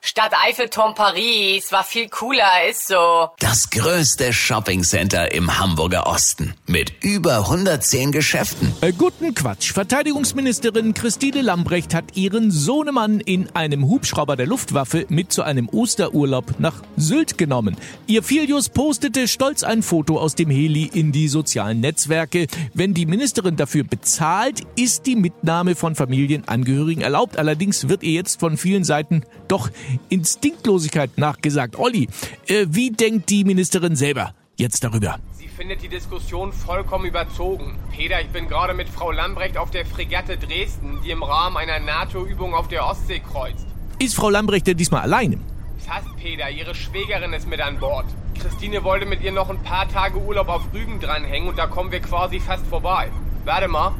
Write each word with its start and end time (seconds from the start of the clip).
Stadt 0.00 0.32
Eiffelturm 0.46 0.94
Paris 0.94 1.72
war 1.72 1.82
viel 1.82 2.08
cooler, 2.08 2.68
ist 2.70 2.86
so. 2.86 3.30
Das 3.40 3.68
größte 3.68 4.32
Shoppingcenter 4.32 5.32
im 5.32 5.58
Hamburger 5.58 6.06
Osten 6.06 6.54
mit 6.66 6.92
über 7.02 7.38
110 7.38 8.12
Geschäften. 8.12 8.72
Äh, 8.80 8.92
guten 8.92 9.34
Quatsch. 9.34 9.72
Verteidigungsministerin 9.72 10.94
Christine 10.94 11.42
Lambrecht 11.42 11.94
hat 11.94 12.16
ihren 12.16 12.52
Sohnemann 12.52 13.18
in 13.18 13.50
einem 13.56 13.88
Hubschrauber 13.88 14.36
der 14.36 14.46
Luftwaffe 14.46 15.04
mit 15.08 15.32
zu 15.32 15.42
einem 15.42 15.68
Osterurlaub 15.68 16.60
nach 16.60 16.82
Sylt 16.96 17.36
genommen. 17.36 17.76
Ihr 18.06 18.22
Filius 18.22 18.68
postete 18.68 19.26
stolz 19.26 19.64
ein 19.64 19.82
Foto 19.82 20.18
aus 20.20 20.36
dem 20.36 20.48
Heli 20.48 20.84
in 20.84 21.10
die 21.10 21.26
sozialen 21.26 21.80
Netzwerke. 21.80 22.46
Wenn 22.72 22.94
die 22.94 23.06
Ministerin 23.06 23.56
dafür 23.56 23.82
bezahlt, 23.82 24.62
ist 24.76 25.06
die 25.06 25.16
Mitnahme 25.16 25.74
von 25.74 25.96
Familienangehörigen 25.96 27.02
erlaubt. 27.02 27.36
Allerdings 27.36 27.88
wird 27.88 28.04
ihr 28.04 28.12
jetzt 28.12 28.38
von 28.38 28.56
vielen 28.56 28.84
Seiten 28.84 29.24
doch 29.48 29.70
Instinktlosigkeit 30.08 31.16
nachgesagt. 31.16 31.76
Olli, 31.76 32.08
äh, 32.46 32.66
wie 32.68 32.90
denkt 32.90 33.30
die 33.30 33.44
Ministerin 33.44 33.96
selber 33.96 34.34
jetzt 34.56 34.84
darüber? 34.84 35.18
Sie 35.32 35.48
findet 35.48 35.82
die 35.82 35.88
Diskussion 35.88 36.52
vollkommen 36.52 37.04
überzogen. 37.04 37.76
Peter, 37.94 38.20
ich 38.20 38.28
bin 38.28 38.48
gerade 38.48 38.74
mit 38.74 38.88
Frau 38.88 39.10
Lambrecht 39.10 39.56
auf 39.56 39.70
der 39.70 39.86
Fregatte 39.86 40.36
Dresden, 40.36 41.00
die 41.04 41.10
im 41.10 41.22
Rahmen 41.22 41.56
einer 41.56 41.78
NATO-Übung 41.80 42.54
auf 42.54 42.68
der 42.68 42.86
Ostsee 42.86 43.20
kreuzt. 43.20 43.66
Ist 43.98 44.14
Frau 44.14 44.30
Lambrecht 44.30 44.66
denn 44.66 44.76
diesmal 44.76 45.02
alleine? 45.02 45.38
Fast, 45.78 46.08
Peter. 46.16 46.50
Ihre 46.50 46.74
Schwägerin 46.74 47.32
ist 47.32 47.48
mit 47.48 47.60
an 47.60 47.78
Bord. 47.78 48.06
Christine 48.38 48.84
wollte 48.84 49.06
mit 49.06 49.22
ihr 49.22 49.32
noch 49.32 49.50
ein 49.50 49.62
paar 49.62 49.88
Tage 49.88 50.18
Urlaub 50.18 50.48
auf 50.48 50.72
Rügen 50.72 51.00
dranhängen 51.00 51.48
und 51.48 51.58
da 51.58 51.66
kommen 51.66 51.90
wir 51.90 52.00
quasi 52.00 52.38
fast 52.40 52.66
vorbei. 52.66 53.10
Warte 53.44 53.68
mal. 53.68 53.92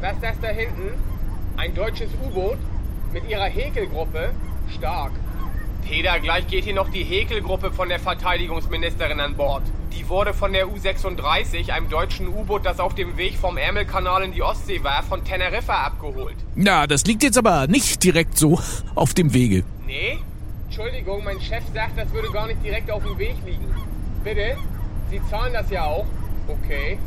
Was 0.00 0.14
ist 0.14 0.22
das 0.22 0.40
da 0.40 0.48
hinten? 0.48 0.94
Ein 1.56 1.74
deutsches 1.74 2.08
U-Boot 2.24 2.58
mit 3.12 3.28
ihrer 3.28 3.44
Häkelgruppe? 3.44 4.32
Stark. 4.74 5.12
Peter, 5.82 6.20
gleich 6.20 6.46
geht 6.46 6.64
hier 6.64 6.74
noch 6.74 6.90
die 6.90 7.04
Häkelgruppe 7.04 7.70
von 7.72 7.88
der 7.88 7.98
Verteidigungsministerin 7.98 9.20
an 9.20 9.36
Bord. 9.36 9.62
Die 9.92 10.08
wurde 10.08 10.32
von 10.32 10.52
der 10.52 10.68
U-36, 10.68 11.70
einem 11.70 11.90
deutschen 11.90 12.28
U-Boot, 12.28 12.64
das 12.64 12.80
auf 12.80 12.94
dem 12.94 13.16
Weg 13.16 13.36
vom 13.36 13.56
Ärmelkanal 13.56 14.22
in 14.22 14.32
die 14.32 14.42
Ostsee 14.42 14.82
war, 14.82 15.02
von 15.02 15.24
Teneriffa 15.24 15.74
abgeholt. 15.74 16.36
Na, 16.54 16.86
das 16.86 17.04
liegt 17.04 17.22
jetzt 17.22 17.36
aber 17.36 17.66
nicht 17.66 18.02
direkt 18.02 18.38
so 18.38 18.58
auf 18.94 19.12
dem 19.12 19.34
Wege. 19.34 19.64
Nee? 19.86 20.18
Entschuldigung, 20.66 21.22
mein 21.24 21.40
Chef 21.40 21.64
sagt, 21.74 21.98
das 21.98 22.10
würde 22.12 22.30
gar 22.30 22.46
nicht 22.46 22.64
direkt 22.64 22.90
auf 22.90 23.02
dem 23.02 23.18
Weg 23.18 23.36
liegen. 23.44 23.74
Bitte? 24.24 24.56
Sie 25.10 25.20
zahlen 25.28 25.52
das 25.52 25.68
ja 25.70 25.84
auch? 25.84 26.06
Okay. 26.48 26.98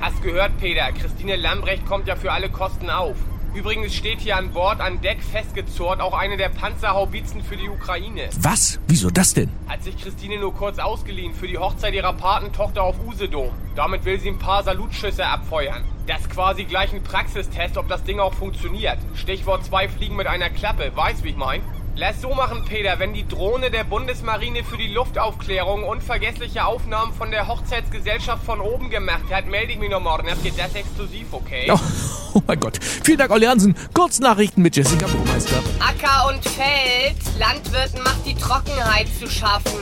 Hast 0.00 0.20
gehört, 0.22 0.58
Peter, 0.58 0.90
Christine 0.90 1.36
Lambrecht 1.36 1.86
kommt 1.86 2.08
ja 2.08 2.16
für 2.16 2.32
alle 2.32 2.48
Kosten 2.48 2.90
auf. 2.90 3.16
Übrigens 3.54 3.94
steht 3.94 4.20
hier 4.20 4.38
an 4.38 4.50
Bord 4.50 4.80
an 4.80 5.02
Deck 5.02 5.22
festgezurrt 5.22 6.00
auch 6.00 6.14
eine 6.14 6.38
der 6.38 6.48
Panzerhaubitzen 6.48 7.44
für 7.44 7.58
die 7.58 7.68
Ukraine. 7.68 8.30
Was? 8.40 8.80
Wieso 8.88 9.10
das 9.10 9.34
denn? 9.34 9.50
Hat 9.68 9.84
sich 9.84 9.98
Christine 9.98 10.38
nur 10.38 10.54
kurz 10.54 10.78
ausgeliehen 10.78 11.34
für 11.34 11.46
die 11.46 11.58
Hochzeit 11.58 11.92
ihrer 11.92 12.14
Patentochter 12.14 12.82
auf 12.82 12.96
Usedom. 13.06 13.50
Damit 13.74 14.06
will 14.06 14.18
sie 14.18 14.30
ein 14.30 14.38
paar 14.38 14.62
Salutschüsse 14.62 15.26
abfeuern. 15.26 15.84
Das 16.06 16.22
ist 16.22 16.30
quasi 16.30 16.64
gleich 16.64 16.94
ein 16.94 17.02
Praxistest, 17.02 17.76
ob 17.76 17.88
das 17.88 18.02
Ding 18.04 18.20
auch 18.20 18.32
funktioniert. 18.32 18.96
Stichwort 19.14 19.66
zwei 19.66 19.86
Fliegen 19.86 20.16
mit 20.16 20.26
einer 20.26 20.48
Klappe. 20.48 20.90
Weißt, 20.94 21.22
wie 21.22 21.30
ich 21.30 21.36
mein? 21.36 21.60
Lass 21.94 22.22
so 22.22 22.32
machen, 22.32 22.64
Peter. 22.64 22.98
Wenn 22.98 23.12
die 23.12 23.28
Drohne 23.28 23.70
der 23.70 23.84
Bundesmarine 23.84 24.64
für 24.64 24.78
die 24.78 24.88
Luftaufklärung 24.88 25.84
unvergessliche 25.84 26.64
Aufnahmen 26.64 27.12
von 27.12 27.30
der 27.30 27.48
Hochzeitsgesellschaft 27.48 28.42
von 28.44 28.60
oben 28.60 28.88
gemacht 28.88 29.30
hat, 29.30 29.46
melde 29.46 29.72
ich 29.72 29.78
mich 29.78 29.90
noch 29.90 30.00
morgen. 30.00 30.26
Das 30.26 30.42
geht 30.42 30.58
das 30.58 30.74
exklusiv, 30.74 31.26
okay? 31.32 31.70
Oh, 31.70 31.78
oh 32.34 32.42
mein 32.46 32.58
Gott. 32.58 32.78
Vielen 32.82 33.18
Dank, 33.18 33.30
Olli 33.30 33.44
Hansen. 33.44 33.76
Kurznachrichten 33.92 34.62
mit 34.62 34.74
Jessica 34.74 35.06
Burmeister. 35.06 35.62
Acker 35.80 36.28
und 36.28 36.42
Feld. 36.48 37.16
Landwirten 37.38 38.02
macht 38.02 38.24
die 38.24 38.36
Trockenheit 38.36 39.08
zu 39.20 39.28
schaffen. 39.28 39.78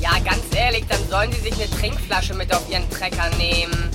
Ja, 0.00 0.12
ganz 0.24 0.44
ehrlich, 0.54 0.84
dann 0.88 1.08
sollen 1.10 1.32
sie 1.32 1.40
sich 1.40 1.54
eine 1.54 1.70
Trinkflasche 1.70 2.34
mit 2.34 2.54
auf 2.54 2.70
ihren 2.70 2.88
Trecker 2.88 3.30
nehmen. 3.36 3.90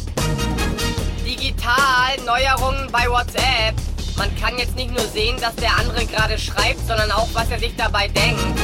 Digital, 1.25 2.17
Neuerungen 2.25 2.91
bei 2.91 3.07
WhatsApp. 3.07 3.92
Man 4.17 4.35
kann 4.39 4.57
jetzt 4.57 4.75
nicht 4.75 4.91
nur 4.91 5.05
sehen, 5.07 5.37
dass 5.41 5.55
der 5.55 5.77
andere 5.77 6.05
gerade 6.05 6.37
schreibt, 6.37 6.85
sondern 6.87 7.11
auch, 7.11 7.27
was 7.33 7.49
er 7.49 7.59
sich 7.59 7.75
dabei 7.75 8.07
denkt. 8.07 8.59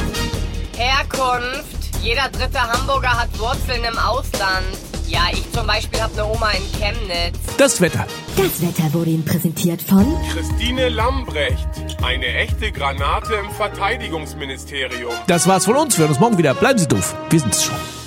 Herkunft. 0.76 1.76
Jeder 2.02 2.28
dritte 2.30 2.60
Hamburger 2.60 3.10
hat 3.10 3.28
Wurzeln 3.38 3.84
im 3.84 3.98
Ausland. 3.98 4.66
Ja, 5.06 5.22
ich 5.32 5.50
zum 5.52 5.66
Beispiel 5.66 6.00
habe 6.00 6.12
eine 6.14 6.24
Oma 6.24 6.50
in 6.52 6.62
Chemnitz. 6.78 7.36
Das 7.58 7.80
Wetter. 7.80 8.06
Das 8.36 8.62
Wetter 8.62 8.94
wurde 8.94 9.10
Ihnen 9.10 9.24
präsentiert 9.24 9.82
von 9.82 10.06
Christine 10.32 10.88
Lambrecht. 10.88 11.68
Eine 12.02 12.26
echte 12.26 12.70
Granate 12.70 13.34
im 13.34 13.50
Verteidigungsministerium. 13.50 15.12
Das 15.26 15.48
war's 15.48 15.64
von 15.64 15.76
uns. 15.76 15.98
Wir 15.98 16.04
hören 16.04 16.10
uns 16.12 16.20
morgen 16.20 16.38
wieder. 16.38 16.54
Bleiben 16.54 16.78
Sie 16.78 16.86
doof. 16.86 17.16
Wir 17.28 17.40
sind's 17.40 17.64
schon. 17.64 17.99